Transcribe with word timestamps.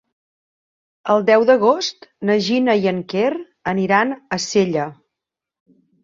El 1.15 1.25
deu 1.25 1.43
d'agost 1.49 2.07
na 2.29 2.37
Gina 2.45 2.75
i 2.85 2.89
en 2.91 3.01
Quer 3.13 3.27
aniran 3.73 4.13
a 4.15 4.39
Sella. 4.47 4.87